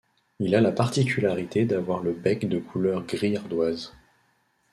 Il 0.39 0.55
a 0.55 0.61
la 0.61 0.71
particularité 0.71 1.65
d'avoir 1.65 1.99
le 2.01 2.11
bec 2.13 2.49
de 2.49 2.57
couleur 2.57 3.05
gris 3.05 3.37
ardoise. 3.37 3.93